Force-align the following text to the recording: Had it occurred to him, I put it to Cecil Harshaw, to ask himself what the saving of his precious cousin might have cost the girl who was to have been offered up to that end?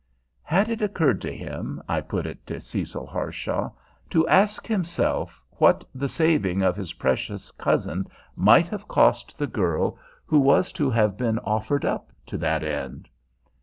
Had 0.41 0.67
it 0.69 0.81
occurred 0.81 1.21
to 1.21 1.31
him, 1.31 1.79
I 1.87 2.01
put 2.01 2.25
it 2.25 2.43
to 2.47 2.59
Cecil 2.59 3.05
Harshaw, 3.05 3.69
to 4.09 4.27
ask 4.27 4.65
himself 4.65 5.43
what 5.59 5.85
the 5.93 6.09
saving 6.09 6.63
of 6.63 6.75
his 6.75 6.93
precious 6.93 7.51
cousin 7.51 8.07
might 8.35 8.67
have 8.69 8.87
cost 8.87 9.37
the 9.37 9.45
girl 9.45 9.99
who 10.25 10.39
was 10.39 10.71
to 10.71 10.89
have 10.89 11.17
been 11.17 11.37
offered 11.37 11.85
up 11.85 12.09
to 12.25 12.39
that 12.39 12.63
end? 12.63 13.09